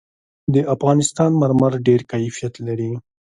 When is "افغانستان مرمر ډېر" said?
0.75-2.01